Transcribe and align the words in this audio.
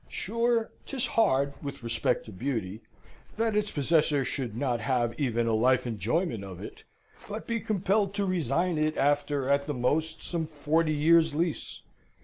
Sure, 0.09 0.71
'tis 0.87 1.05
hard 1.05 1.53
with 1.61 1.83
respect 1.83 2.25
to 2.25 2.31
Beauty, 2.31 2.81
that 3.37 3.55
its 3.55 3.69
possessor 3.69 4.25
should 4.25 4.57
not 4.57 4.79
have 4.79 5.13
even 5.19 5.45
a 5.45 5.53
life 5.53 5.85
enjoyment 5.85 6.43
of 6.43 6.59
it, 6.59 6.83
but 7.29 7.45
be 7.45 7.59
compelled 7.59 8.15
to 8.15 8.25
resign 8.25 8.79
it 8.79 8.97
after, 8.97 9.47
at 9.47 9.67
the 9.67 9.75
most, 9.75 10.23
some 10.23 10.47
forty 10.47 10.91
years' 10.95 11.35
lease. 11.35 11.81